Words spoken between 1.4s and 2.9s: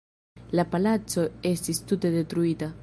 estis tute detruita.